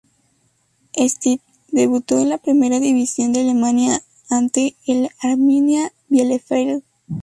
Steve 0.97 1.43
debutó 1.67 2.17
en 2.17 2.29
la 2.29 2.39
primera 2.39 2.79
división 2.79 3.33
de 3.33 3.41
Alemania 3.41 4.01
ante 4.31 4.75
el 4.87 5.09
Arminia 5.21 5.93
Bielefeld. 6.09 6.81